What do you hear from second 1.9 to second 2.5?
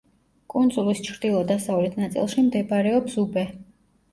ნაწილში